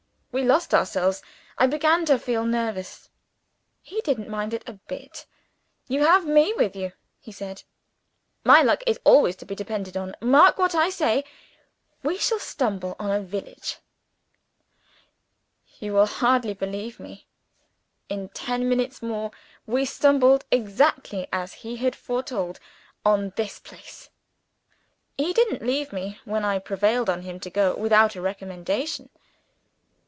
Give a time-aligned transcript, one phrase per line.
[0.33, 1.21] _We lost ourselves.
[1.57, 3.09] I began to feel nervous.
[3.81, 5.25] He didn't mind it a bit.
[5.89, 7.63] 'You have Me with you,' he said;
[8.45, 10.15] 'My luck is always to be depended on.
[10.21, 11.25] Mark what I say!
[12.01, 13.79] We shall stumble on a village!'
[15.81, 17.27] You will hardly believe me
[18.07, 19.31] in ten minutes more,
[19.65, 22.57] we stumbled, exactly as he had foretold,
[23.03, 24.09] on this place.
[25.17, 29.09] He didn't leave me when I had prevailed on him to go without a recommendation.